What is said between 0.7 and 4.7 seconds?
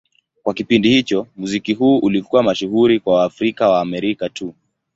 hicho, muziki huu ulikuwa mashuhuri kwa Waafrika-Waamerika tu.